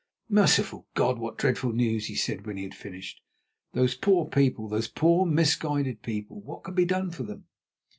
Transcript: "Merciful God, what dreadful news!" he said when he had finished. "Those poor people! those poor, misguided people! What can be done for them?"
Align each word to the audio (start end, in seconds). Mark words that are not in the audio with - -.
"Merciful 0.31 0.87
God, 0.95 1.19
what 1.19 1.37
dreadful 1.37 1.73
news!" 1.73 2.07
he 2.07 2.15
said 2.15 2.47
when 2.47 2.57
he 2.57 2.63
had 2.63 2.73
finished. 2.73 3.21
"Those 3.73 3.93
poor 3.93 4.25
people! 4.25 4.67
those 4.67 4.87
poor, 4.87 5.27
misguided 5.27 6.01
people! 6.01 6.41
What 6.41 6.63
can 6.63 6.73
be 6.73 6.85
done 6.85 7.11
for 7.11 7.21
them?" 7.21 7.45